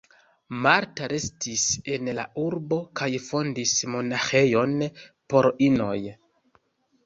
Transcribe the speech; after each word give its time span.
Marta 0.61 1.09
restis 1.11 1.65
en 1.97 2.09
la 2.21 2.25
urbo 2.45 2.81
kaj 3.01 3.11
fondis 3.27 3.77
monaĥejon 3.97 4.77
por 5.35 5.53
inoj. 5.71 5.97